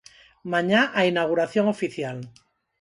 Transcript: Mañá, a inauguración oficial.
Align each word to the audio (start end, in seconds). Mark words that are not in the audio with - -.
Mañá, 0.53 0.81
a 0.99 1.01
inauguración 1.11 1.65
oficial. 1.75 2.17